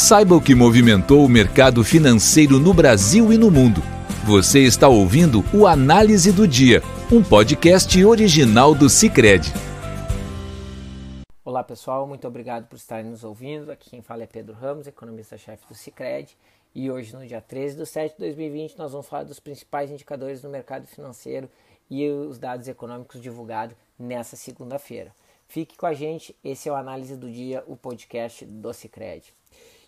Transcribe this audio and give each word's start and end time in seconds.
Saiba 0.00 0.36
o 0.36 0.40
que 0.40 0.54
movimentou 0.54 1.24
o 1.24 1.28
mercado 1.28 1.82
financeiro 1.82 2.60
no 2.60 2.72
Brasil 2.72 3.32
e 3.32 3.36
no 3.36 3.50
mundo. 3.50 3.82
Você 4.24 4.60
está 4.60 4.86
ouvindo 4.86 5.42
o 5.52 5.66
Análise 5.66 6.30
do 6.30 6.46
Dia, 6.46 6.80
um 7.10 7.20
podcast 7.20 8.04
original 8.04 8.76
do 8.76 8.88
Cicred. 8.88 9.52
Olá 11.44 11.64
pessoal, 11.64 12.06
muito 12.06 12.28
obrigado 12.28 12.68
por 12.68 12.76
estarem 12.76 13.10
nos 13.10 13.24
ouvindo. 13.24 13.72
Aqui 13.72 13.90
quem 13.90 14.00
fala 14.00 14.22
é 14.22 14.26
Pedro 14.28 14.54
Ramos, 14.54 14.86
economista-chefe 14.86 15.66
do 15.66 15.74
Cicred. 15.74 16.38
E 16.72 16.88
hoje, 16.88 17.12
no 17.12 17.26
dia 17.26 17.40
13 17.40 17.76
de 17.76 17.84
setembro 17.84 18.18
de 18.18 18.36
2020, 18.36 18.78
nós 18.78 18.92
vamos 18.92 19.08
falar 19.08 19.24
dos 19.24 19.40
principais 19.40 19.90
indicadores 19.90 20.40
do 20.40 20.48
mercado 20.48 20.86
financeiro 20.86 21.50
e 21.90 22.08
os 22.08 22.38
dados 22.38 22.68
econômicos 22.68 23.20
divulgados 23.20 23.74
nessa 23.98 24.36
segunda-feira. 24.36 25.12
Fique 25.48 25.76
com 25.76 25.86
a 25.86 25.92
gente, 25.92 26.36
esse 26.44 26.68
é 26.68 26.72
o 26.72 26.76
Análise 26.76 27.16
do 27.16 27.28
Dia, 27.28 27.64
o 27.66 27.76
podcast 27.76 28.46
do 28.46 28.72
Cicred. 28.72 29.36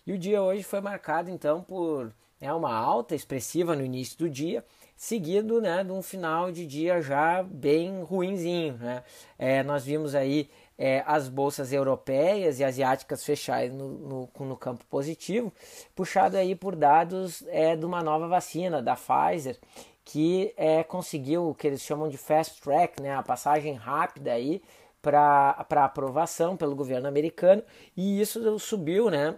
E 0.05 0.13
o 0.13 0.17
dia 0.17 0.41
hoje 0.41 0.63
foi 0.63 0.81
marcado 0.81 1.29
então 1.29 1.61
por 1.61 2.13
né, 2.39 2.51
uma 2.51 2.73
alta 2.73 3.13
expressiva 3.13 3.75
no 3.75 3.85
início 3.85 4.17
do 4.17 4.29
dia, 4.29 4.65
seguido 4.97 5.61
né, 5.61 5.83
de 5.83 5.91
um 5.91 6.01
final 6.01 6.51
de 6.51 6.65
dia 6.65 7.01
já 7.01 7.43
bem 7.43 8.01
ruinzinho. 8.01 8.77
Né? 8.77 9.03
É, 9.37 9.61
nós 9.61 9.85
vimos 9.85 10.15
aí 10.15 10.49
é, 10.77 11.03
as 11.05 11.29
bolsas 11.29 11.71
europeias 11.71 12.59
e 12.59 12.63
asiáticas 12.63 13.23
fecharem 13.23 13.69
no, 13.69 13.89
no, 13.89 14.29
no, 14.39 14.57
campo 14.57 14.83
positivo, 14.87 15.53
puxado 15.95 16.35
aí 16.35 16.55
por 16.55 16.75
dados 16.75 17.43
é, 17.47 17.75
de 17.75 17.85
uma 17.85 18.01
nova 18.01 18.27
vacina 18.27 18.81
da 18.81 18.95
Pfizer, 18.95 19.59
que 20.03 20.51
é, 20.57 20.83
conseguiu 20.83 21.49
o 21.49 21.55
que 21.55 21.67
eles 21.67 21.81
chamam 21.81 22.09
de 22.09 22.17
fast 22.17 22.59
track, 22.59 22.99
né, 23.01 23.13
a 23.13 23.21
passagem 23.21 23.75
rápida 23.75 24.33
aí 24.33 24.63
para 25.01 25.55
aprovação 25.69 26.55
pelo 26.55 26.75
governo 26.75 27.07
americano 27.07 27.63
e 27.95 28.21
isso 28.21 28.59
subiu, 28.59 29.09
né, 29.09 29.35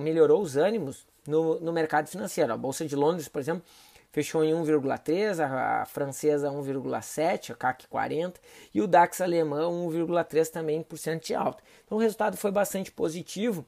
melhorou 0.00 0.42
os 0.42 0.56
ânimos 0.56 1.06
no, 1.26 1.58
no 1.60 1.72
mercado 1.72 2.08
financeiro. 2.08 2.52
A 2.52 2.56
Bolsa 2.56 2.84
de 2.84 2.94
Londres, 2.94 3.28
por 3.28 3.40
exemplo, 3.40 3.62
fechou 4.12 4.42
em 4.44 4.52
1,3, 4.52 5.40
a, 5.40 5.82
a 5.82 5.86
francesa 5.86 6.50
1,7, 6.50 7.50
a 7.50 7.54
CAC 7.54 7.86
40 7.86 8.40
e 8.72 8.80
o 8.80 8.86
DAX 8.86 9.20
alemão 9.20 9.88
1,3 9.88 10.48
também 10.48 10.82
por 10.82 10.96
cento 10.96 11.26
de 11.26 11.34
alta. 11.34 11.62
Então 11.84 11.98
o 11.98 12.00
resultado 12.00 12.36
foi 12.36 12.50
bastante 12.50 12.90
positivo. 12.90 13.66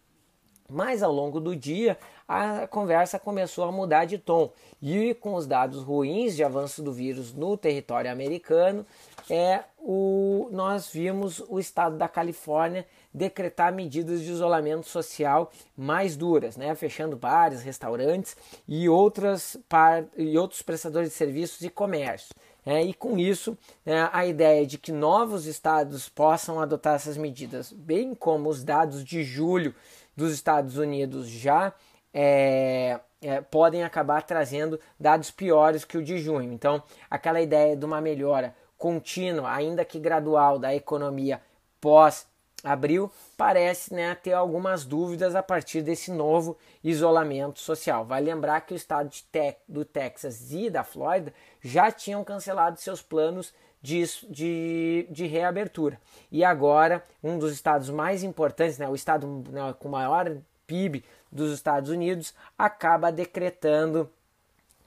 Mas 0.70 1.02
ao 1.02 1.10
longo 1.10 1.40
do 1.40 1.56
dia 1.56 1.96
a 2.28 2.66
conversa 2.66 3.18
começou 3.18 3.64
a 3.64 3.72
mudar 3.72 4.04
de 4.04 4.18
tom 4.18 4.52
e 4.82 5.14
com 5.14 5.34
os 5.34 5.46
dados 5.46 5.82
ruins 5.82 6.36
de 6.36 6.44
avanço 6.44 6.82
do 6.82 6.92
vírus 6.92 7.32
no 7.32 7.56
território 7.56 8.12
americano, 8.12 8.84
é 9.30 9.64
o, 9.78 10.48
nós 10.52 10.90
vimos 10.90 11.42
o 11.48 11.58
estado 11.58 11.96
da 11.96 12.06
Califórnia 12.06 12.86
decretar 13.12 13.72
medidas 13.72 14.20
de 14.20 14.30
isolamento 14.30 14.86
social 14.86 15.50
mais 15.74 16.16
duras, 16.16 16.56
né? 16.56 16.74
fechando 16.74 17.16
bares, 17.16 17.62
restaurantes 17.62 18.36
e, 18.66 18.88
outras 18.90 19.56
par, 19.68 20.04
e 20.16 20.36
outros 20.36 20.60
prestadores 20.60 21.10
de 21.10 21.14
serviços 21.14 21.62
e 21.62 21.70
comércio. 21.70 22.34
É, 22.66 22.82
e 22.82 22.92
com 22.92 23.16
isso, 23.16 23.56
é, 23.86 24.06
a 24.12 24.26
ideia 24.26 24.66
de 24.66 24.76
que 24.76 24.92
novos 24.92 25.46
estados 25.46 26.10
possam 26.10 26.60
adotar 26.60 26.96
essas 26.96 27.16
medidas, 27.16 27.72
bem 27.72 28.14
como 28.14 28.50
os 28.50 28.62
dados 28.62 29.02
de 29.02 29.24
julho 29.24 29.74
dos 30.18 30.32
Estados 30.32 30.76
Unidos 30.76 31.28
já 31.28 31.72
é, 32.12 32.98
é, 33.22 33.40
podem 33.40 33.84
acabar 33.84 34.20
trazendo 34.22 34.80
dados 34.98 35.30
piores 35.30 35.84
que 35.84 35.96
o 35.96 36.02
de 36.02 36.18
junho. 36.18 36.52
Então, 36.52 36.82
aquela 37.08 37.40
ideia 37.40 37.76
de 37.76 37.84
uma 37.84 38.00
melhora 38.00 38.52
contínua, 38.76 39.48
ainda 39.48 39.84
que 39.84 40.00
gradual, 40.00 40.58
da 40.58 40.74
economia 40.74 41.40
pós 41.80 42.26
abril 42.64 43.08
parece 43.36 43.94
né, 43.94 44.12
ter 44.16 44.32
algumas 44.32 44.84
dúvidas 44.84 45.36
a 45.36 45.42
partir 45.42 45.82
desse 45.82 46.10
novo 46.10 46.58
isolamento 46.82 47.60
social. 47.60 48.04
Vai 48.04 48.20
lembrar 48.20 48.62
que 48.62 48.74
o 48.74 48.76
estado 48.76 49.08
te 49.08 49.24
do 49.68 49.84
Texas 49.84 50.50
e 50.50 50.68
da 50.68 50.82
Flórida 50.82 51.32
já 51.62 51.92
tinham 51.92 52.24
cancelado 52.24 52.80
seus 52.80 53.00
planos 53.00 53.54
de, 53.80 54.04
de, 54.28 55.06
de, 55.10 55.26
reabertura. 55.26 56.00
E 56.30 56.44
agora, 56.44 57.02
um 57.22 57.38
dos 57.38 57.52
estados 57.52 57.90
mais 57.90 58.22
importantes, 58.22 58.78
né, 58.78 58.88
o 58.88 58.94
estado 58.94 59.26
né, 59.50 59.74
com 59.78 59.88
maior 59.88 60.36
PIB 60.66 61.04
dos 61.30 61.52
Estados 61.52 61.90
Unidos, 61.90 62.34
acaba 62.56 63.12
decretando 63.12 64.10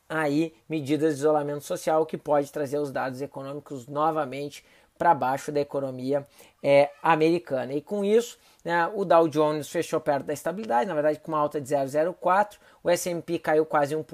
aí 0.09 0.53
medidas 0.67 1.13
de 1.13 1.19
isolamento 1.19 1.63
social 1.63 2.05
que 2.05 2.17
pode 2.17 2.51
trazer 2.51 2.79
os 2.79 2.91
dados 2.91 3.21
econômicos 3.21 3.87
novamente 3.87 4.65
para 4.97 5.15
baixo 5.15 5.51
da 5.51 5.59
economia 5.59 6.27
é, 6.61 6.91
americana. 7.01 7.73
E 7.73 7.81
com 7.81 8.03
isso, 8.03 8.37
né, 8.63 8.89
o 8.93 9.03
Dow 9.03 9.27
Jones 9.27 9.69
fechou 9.69 9.99
perto 9.99 10.25
da 10.25 10.33
estabilidade, 10.33 10.87
na 10.87 10.93
verdade 10.93 11.19
com 11.19 11.31
uma 11.31 11.39
alta 11.39 11.59
de 11.59 11.73
0,04, 11.73 12.57
o 12.83 12.89
S&P 12.89 13.39
caiu 13.39 13.65
quase 13.65 13.95
1%, 13.95 14.05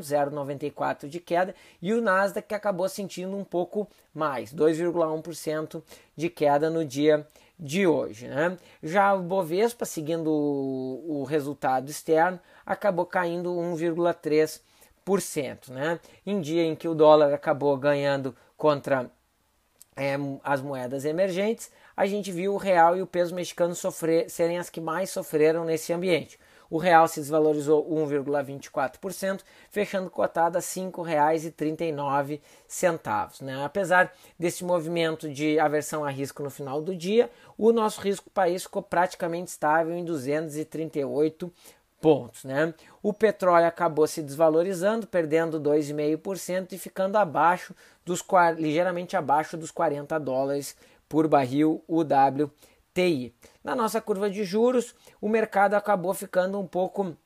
0,94 0.00 1.08
de 1.08 1.20
queda, 1.20 1.54
e 1.82 1.92
o 1.92 2.00
Nasdaq 2.00 2.54
acabou 2.54 2.88
sentindo 2.88 3.36
um 3.36 3.44
pouco 3.44 3.88
mais, 4.14 4.54
2,1% 4.54 5.82
de 6.16 6.30
queda 6.30 6.70
no 6.70 6.84
dia 6.84 7.26
de 7.58 7.86
hoje. 7.86 8.28
Né? 8.28 8.56
Já 8.82 9.14
o 9.14 9.22
Bovespa, 9.22 9.84
seguindo 9.84 10.30
o, 10.30 11.20
o 11.20 11.24
resultado 11.24 11.90
externo, 11.90 12.38
acabou 12.64 13.06
caindo 13.06 13.50
1,3%. 13.50 15.70
Né? 15.70 16.00
Em 16.24 16.40
dia 16.40 16.62
em 16.62 16.74
que 16.74 16.88
o 16.88 16.94
dólar 16.94 17.32
acabou 17.32 17.76
ganhando 17.76 18.34
contra 18.56 19.10
é, 19.96 20.14
as 20.44 20.60
moedas 20.60 21.04
emergentes, 21.04 21.70
a 21.96 22.04
gente 22.06 22.30
viu 22.30 22.52
o 22.52 22.58
real 22.58 22.96
e 22.96 23.02
o 23.02 23.06
peso 23.06 23.34
mexicano 23.34 23.74
sofrer, 23.74 24.28
serem 24.28 24.58
as 24.58 24.68
que 24.68 24.80
mais 24.80 25.10
sofreram 25.10 25.64
nesse 25.64 25.92
ambiente. 25.92 26.38
O 26.68 26.78
real 26.78 27.06
se 27.06 27.20
desvalorizou 27.20 27.88
1,24%, 27.88 29.42
fechando 29.70 30.10
cotado 30.10 30.58
a 30.58 30.60
R$ 30.60 30.66
5,39. 30.66 32.40
Né? 33.40 33.64
Apesar 33.64 34.12
desse 34.38 34.64
movimento 34.64 35.32
de 35.32 35.58
aversão 35.60 36.04
a 36.04 36.10
risco 36.10 36.42
no 36.42 36.50
final 36.50 36.82
do 36.82 36.94
dia, 36.94 37.30
o 37.56 37.72
nosso 37.72 38.00
risco 38.00 38.28
país 38.30 38.64
ficou 38.64 38.82
praticamente 38.82 39.50
estável 39.50 39.96
em 39.96 40.04
238 40.04 41.52
pontos. 42.00 42.44
Né? 42.44 42.72
O 43.02 43.12
petróleo 43.12 43.66
acabou 43.66 44.06
se 44.06 44.22
desvalorizando, 44.22 45.06
perdendo 45.06 45.60
2,5% 45.60 46.72
e 46.72 46.78
ficando 46.78 47.16
abaixo 47.16 47.74
dos 48.04 48.24
ligeiramente 48.56 49.16
abaixo 49.16 49.56
dos 49.56 49.70
40 49.70 50.18
dólares 50.18 50.76
por 51.08 51.28
barril 51.28 51.82
WTI. 51.88 53.34
Na 53.62 53.74
nossa 53.74 54.00
curva 54.00 54.30
de 54.30 54.44
juros, 54.44 54.94
o 55.20 55.28
mercado 55.28 55.74
acabou 55.74 56.14
ficando 56.14 56.58
um 56.58 56.66
pouco 56.66 57.16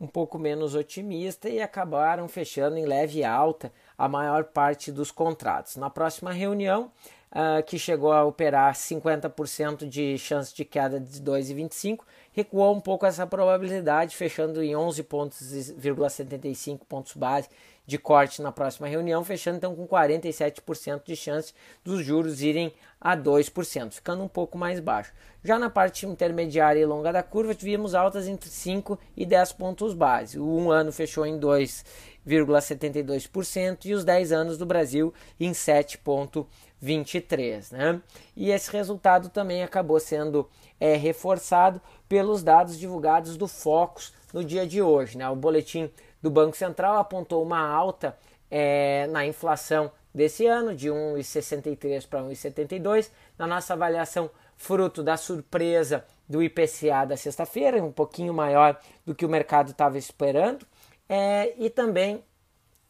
um 0.00 0.06
pouco 0.06 0.38
menos 0.38 0.76
otimista 0.76 1.48
e 1.48 1.60
acabaram 1.60 2.28
fechando 2.28 2.76
em 2.76 2.86
leve 2.86 3.24
alta 3.24 3.72
a 3.96 4.08
maior 4.08 4.44
parte 4.44 4.92
dos 4.92 5.10
contratos. 5.10 5.74
Na 5.74 5.90
próxima 5.90 6.30
reunião, 6.30 6.92
uh, 7.32 7.62
que 7.64 7.78
chegou 7.78 8.12
a 8.12 8.24
operar 8.24 8.74
50% 8.74 9.88
de 9.88 10.18
chance 10.18 10.54
de 10.54 10.64
queda 10.64 11.00
de 11.00 11.22
2,25, 11.22 12.00
recuou 12.32 12.74
um 12.74 12.80
pouco 12.80 13.06
essa 13.06 13.26
probabilidade, 13.26 14.16
fechando 14.16 14.62
em 14.62 14.72
11,75 14.72 16.80
pontos 16.88 17.14
base 17.14 17.48
de 17.88 17.96
corte 17.96 18.42
na 18.42 18.52
próxima 18.52 18.86
reunião, 18.86 19.24
fechando 19.24 19.56
então 19.56 19.74
com 19.74 19.88
47% 19.88 21.04
de 21.06 21.16
chance 21.16 21.54
dos 21.82 22.04
juros 22.04 22.42
irem 22.42 22.70
a 23.00 23.16
2%, 23.16 23.92
ficando 23.92 24.22
um 24.22 24.28
pouco 24.28 24.58
mais 24.58 24.78
baixo. 24.78 25.10
Já 25.42 25.58
na 25.58 25.70
parte 25.70 26.04
intermediária 26.04 26.80
e 26.80 26.84
longa 26.84 27.10
da 27.10 27.22
curva, 27.22 27.54
tivemos 27.54 27.94
altas 27.94 28.28
entre 28.28 28.50
5 28.50 28.98
e 29.16 29.24
10 29.24 29.52
pontos 29.52 29.94
base. 29.94 30.38
O 30.38 30.44
1 30.44 30.70
ano 30.70 30.92
fechou 30.92 31.24
em 31.24 31.38
2,72% 32.28 33.86
e 33.86 33.94
os 33.94 34.04
10 34.04 34.32
anos 34.32 34.58
do 34.58 34.66
Brasil 34.66 35.12
em 35.40 35.52
7,23%. 35.52 37.72
Né? 37.72 38.00
E 38.36 38.50
esse 38.50 38.70
resultado 38.70 39.28
também 39.28 39.62
acabou 39.62 39.98
sendo 39.98 40.48
é, 40.78 40.96
reforçado 40.96 41.80
pelos 42.08 42.42
dados 42.42 42.78
divulgados 42.78 43.36
do 43.36 43.48
Focus 43.48 44.12
no 44.32 44.44
dia 44.44 44.66
de 44.66 44.82
hoje. 44.82 45.18
Né? 45.18 45.28
O 45.28 45.36
boletim 45.36 45.90
do 46.22 46.30
Banco 46.30 46.56
Central 46.56 46.98
apontou 46.98 47.42
uma 47.42 47.60
alta 47.60 48.16
é, 48.50 49.06
na 49.08 49.26
inflação 49.26 49.90
desse 50.14 50.46
ano, 50.46 50.74
de 50.74 50.88
1,63 50.88 52.08
para 52.08 52.20
1,72. 52.20 53.10
Na 53.38 53.46
nossa 53.46 53.74
avaliação, 53.74 54.30
fruto 54.56 55.02
da 55.02 55.16
surpresa 55.16 56.04
do 56.28 56.42
IPCA 56.42 57.06
da 57.06 57.16
sexta-feira, 57.16 57.82
um 57.82 57.92
pouquinho 57.92 58.34
maior 58.34 58.78
do 59.06 59.14
que 59.14 59.24
o 59.24 59.28
mercado 59.28 59.70
estava 59.70 59.96
esperando, 59.96 60.66
é, 61.08 61.54
e 61.56 61.70
também 61.70 62.22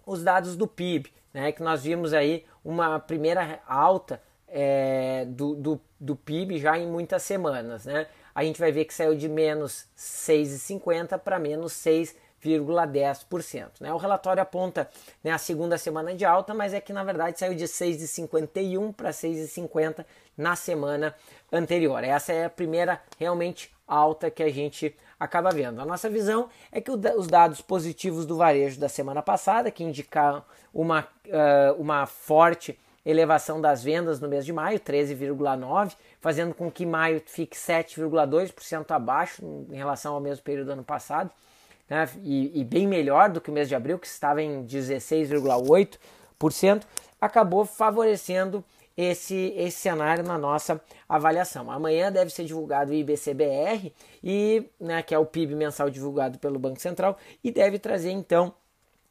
os 0.06 0.22
dados 0.22 0.56
do 0.56 0.66
PIB, 0.66 1.12
né, 1.32 1.52
que 1.52 1.62
nós 1.62 1.84
vimos 1.84 2.12
aí 2.12 2.44
uma 2.64 2.98
primeira 2.98 3.60
alta 3.66 4.20
é, 4.46 5.26
do, 5.26 5.54
do, 5.54 5.80
do 6.00 6.16
PIB 6.16 6.58
já 6.58 6.78
em 6.78 6.86
muitas 6.86 7.22
semanas. 7.22 7.84
Né? 7.84 8.06
A 8.34 8.42
gente 8.42 8.58
vai 8.58 8.72
ver 8.72 8.84
que 8.86 8.94
saiu 8.94 9.14
de 9.14 9.28
menos 9.28 9.86
6,50 9.96 11.18
para 11.18 11.38
menos 11.38 11.72
6,50 11.74 12.28
0,10%. 12.44 13.80
Né? 13.80 13.92
O 13.92 13.96
relatório 13.96 14.42
aponta 14.42 14.88
né, 15.22 15.30
a 15.30 15.38
segunda 15.38 15.76
semana 15.76 16.14
de 16.14 16.24
alta, 16.24 16.54
mas 16.54 16.72
é 16.72 16.80
que 16.80 16.92
na 16.92 17.02
verdade 17.02 17.38
saiu 17.38 17.54
de 17.54 17.64
6,51 17.64 18.94
para 18.94 19.10
6,50 19.10 20.04
na 20.36 20.54
semana 20.54 21.14
anterior. 21.52 22.02
Essa 22.04 22.32
é 22.32 22.44
a 22.44 22.50
primeira 22.50 23.00
realmente 23.18 23.72
alta 23.86 24.30
que 24.30 24.42
a 24.42 24.50
gente 24.50 24.96
acaba 25.18 25.50
vendo. 25.50 25.80
A 25.80 25.84
nossa 25.84 26.08
visão 26.08 26.48
é 26.70 26.80
que 26.80 26.90
os 26.90 27.26
dados 27.26 27.60
positivos 27.60 28.24
do 28.24 28.36
varejo 28.36 28.78
da 28.78 28.88
semana 28.88 29.22
passada, 29.22 29.70
que 29.70 29.82
indicaram 29.82 30.44
uma, 30.72 31.08
uh, 31.26 31.74
uma 31.78 32.06
forte 32.06 32.78
elevação 33.04 33.60
das 33.60 33.82
vendas 33.82 34.20
no 34.20 34.28
mês 34.28 34.44
de 34.44 34.52
maio, 34.52 34.78
13,9%, 34.78 35.96
fazendo 36.20 36.54
com 36.54 36.70
que 36.70 36.84
maio 36.84 37.22
fique 37.24 37.56
7,2% 37.56 38.90
abaixo 38.90 39.42
em 39.70 39.76
relação 39.76 40.14
ao 40.14 40.20
mesmo 40.20 40.44
período 40.44 40.66
do 40.66 40.72
ano 40.72 40.84
passado, 40.84 41.30
né? 41.88 42.08
e, 42.22 42.60
e 42.60 42.64
bem 42.64 42.86
melhor 42.86 43.30
do 43.30 43.40
que 43.40 43.50
o 43.50 43.52
mês 43.52 43.68
de 43.68 43.74
abril, 43.74 43.98
que 43.98 44.06
estava 44.06 44.42
em 44.42 44.64
16,8%, 44.64 46.82
acabou 47.20 47.64
favorecendo 47.64 48.62
esse, 48.98 49.54
esse 49.56 49.78
cenário 49.78 50.24
na 50.24 50.36
nossa 50.36 50.80
avaliação. 51.08 51.70
Amanhã 51.70 52.10
deve 52.10 52.32
ser 52.32 52.44
divulgado 52.44 52.90
o 52.90 52.94
IBCBR, 52.94 53.94
e, 54.24 54.64
né, 54.80 55.00
que 55.04 55.14
é 55.14 55.18
o 55.18 55.24
PIB 55.24 55.54
mensal 55.54 55.88
divulgado 55.88 56.36
pelo 56.40 56.58
Banco 56.58 56.80
Central, 56.80 57.16
e 57.44 57.52
deve 57.52 57.78
trazer 57.78 58.10
então 58.10 58.52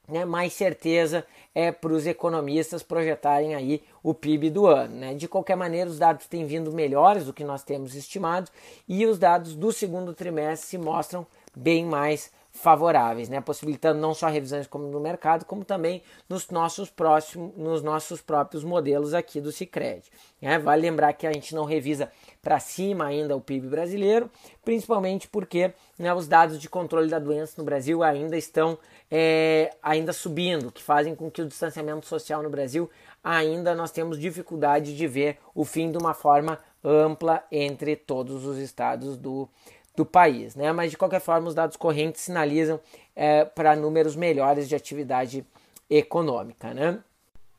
né, 0.05 0.25
mais 0.25 0.51
certeza 0.51 1.25
é 1.55 1.71
para 1.71 1.93
os 1.93 2.05
economistas 2.05 2.83
projetarem 2.83 3.55
aí 3.55 3.81
o 4.03 4.13
PIB 4.13 4.49
do 4.49 4.65
ano. 4.67 4.93
Né? 4.93 5.13
De 5.13 5.25
qualquer 5.25 5.55
maneira, 5.55 5.89
os 5.89 5.97
dados 5.97 6.27
têm 6.27 6.45
vindo 6.45 6.73
melhores 6.73 7.25
do 7.25 7.33
que 7.33 7.45
nós 7.45 7.63
temos 7.63 7.95
estimado 7.95 8.51
e 8.89 9.05
os 9.05 9.17
dados 9.17 9.55
do 9.55 9.71
segundo 9.71 10.13
trimestre 10.13 10.67
se 10.67 10.77
mostram 10.77 11.25
bem 11.55 11.85
mais 11.85 12.29
favoráveis, 12.57 13.29
né? 13.29 13.39
possibilitando 13.39 13.99
não 13.99 14.13
só 14.13 14.27
revisões 14.27 14.67
como 14.67 14.87
no 14.87 14.99
mercado, 14.99 15.45
como 15.45 15.63
também 15.63 16.01
nos 16.27 16.49
nossos, 16.49 16.89
próximos, 16.89 17.55
nos 17.55 17.83
nossos 17.83 18.21
próprios 18.21 18.63
modelos 18.63 19.13
aqui 19.13 19.39
do 19.39 19.51
Cicred. 19.51 20.03
Né? 20.41 20.57
Vale 20.57 20.81
lembrar 20.81 21.13
que 21.13 21.27
a 21.27 21.31
gente 21.31 21.53
não 21.53 21.65
revisa 21.65 22.11
para 22.41 22.59
cima 22.59 23.05
ainda 23.05 23.35
o 23.35 23.41
PIB 23.41 23.67
brasileiro, 23.67 24.29
principalmente 24.65 25.27
porque 25.27 25.71
né, 25.99 26.13
os 26.13 26.27
dados 26.27 26.59
de 26.59 26.67
controle 26.67 27.09
da 27.09 27.19
doença 27.19 27.53
no 27.57 27.63
Brasil 27.63 28.01
ainda 28.01 28.35
estão 28.35 28.77
é, 29.09 29.71
ainda 29.81 30.11
subindo, 30.11 30.71
que 30.71 30.81
fazem 30.81 31.15
com 31.15 31.29
que 31.29 31.41
o 31.41 31.47
distanciamento 31.47 32.07
social 32.07 32.41
no 32.41 32.49
Brasil 32.49 32.89
ainda 33.23 33.75
nós 33.75 33.91
temos 33.91 34.19
dificuldade 34.19 34.95
de 34.95 35.07
ver 35.07 35.37
o 35.53 35.63
fim 35.63 35.91
de 35.91 35.97
uma 35.97 36.13
forma 36.13 36.59
ampla 36.83 37.43
entre 37.51 37.95
todos 37.95 38.45
os 38.45 38.57
estados 38.57 39.17
do, 39.17 39.49
do 39.97 40.05
país. 40.05 40.55
Né? 40.55 40.71
Mas 40.71 40.91
de 40.91 40.97
qualquer 40.97 41.19
forma, 41.19 41.49
os 41.49 41.55
dados 41.55 41.75
correntes 41.75 42.21
sinalizam 42.21 42.79
é, 43.15 43.43
para 43.43 43.75
números 43.75 44.15
melhores 44.15 44.69
de 44.69 44.75
atividade 44.75 45.43
econômica. 45.89 46.73
Né? 46.73 46.99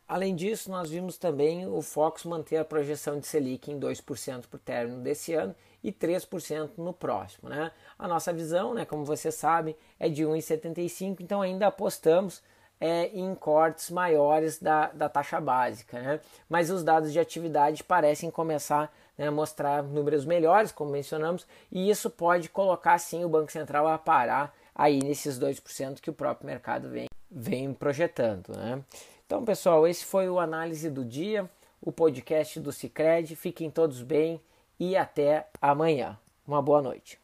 Além 0.06 0.34
disso, 0.34 0.70
nós 0.70 0.88
vimos 0.88 1.18
também 1.18 1.66
o 1.66 1.82
Fox 1.82 2.24
manter 2.24 2.56
a 2.56 2.64
projeção 2.64 3.18
de 3.18 3.26
Selic 3.26 3.70
em 3.70 3.78
2% 3.78 4.46
para 4.46 4.56
o 4.56 4.60
término 4.60 5.02
desse 5.02 5.34
ano 5.34 5.54
e 5.82 5.92
3% 5.92 6.70
no 6.78 6.92
próximo. 6.92 7.48
Né? 7.48 7.72
A 7.98 8.06
nossa 8.06 8.32
visão, 8.32 8.72
né, 8.72 8.84
como 8.84 9.04
você 9.04 9.32
sabe, 9.32 9.76
é 9.98 10.08
de 10.08 10.22
1,75, 10.22 11.20
então 11.20 11.42
ainda 11.42 11.66
apostamos 11.66 12.40
é, 12.80 13.08
em 13.08 13.34
cortes 13.34 13.90
maiores 13.90 14.60
da, 14.60 14.86
da 14.92 15.08
taxa 15.08 15.40
básica. 15.40 16.00
Né? 16.00 16.20
Mas 16.48 16.70
os 16.70 16.84
dados 16.84 17.12
de 17.12 17.18
atividade 17.18 17.82
parecem 17.82 18.30
começar 18.30 18.94
né, 19.18 19.28
mostrar 19.28 19.82
números 19.82 20.24
melhores, 20.24 20.70
como 20.70 20.92
mencionamos, 20.92 21.44
e 21.70 21.90
isso 21.90 22.08
pode 22.08 22.48
colocar 22.48 22.96
sim 22.98 23.24
o 23.24 23.28
Banco 23.28 23.50
Central 23.50 23.88
a 23.88 23.98
parar 23.98 24.54
aí 24.74 25.00
nesses 25.02 25.38
2% 25.38 26.00
que 26.00 26.08
o 26.08 26.12
próprio 26.14 26.46
mercado 26.46 26.88
vem, 26.88 27.08
vem 27.28 27.74
projetando. 27.74 28.56
Né? 28.56 28.80
Então, 29.26 29.44
pessoal, 29.44 29.86
esse 29.86 30.04
foi 30.04 30.28
o 30.28 30.38
análise 30.38 30.88
do 30.88 31.04
dia, 31.04 31.50
o 31.82 31.90
podcast 31.90 32.60
do 32.60 32.72
Cicred. 32.72 33.34
Fiquem 33.34 33.70
todos 33.70 34.00
bem 34.02 34.40
e 34.78 34.96
até 34.96 35.48
amanhã. 35.60 36.16
Uma 36.46 36.62
boa 36.62 36.80
noite. 36.80 37.18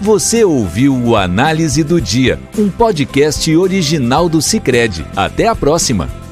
Você 0.00 0.44
ouviu 0.44 0.94
o 0.94 1.16
Análise 1.16 1.82
do 1.82 2.00
Dia, 2.00 2.38
um 2.58 2.70
podcast 2.70 3.54
original 3.56 4.28
do 4.28 4.42
Cicred. 4.42 5.04
Até 5.16 5.48
a 5.48 5.56
próxima! 5.56 6.25